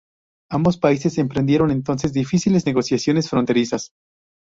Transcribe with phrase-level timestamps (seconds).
[0.49, 3.91] Ambos países emprendieron entonces difíciles negociaciones fronterizas.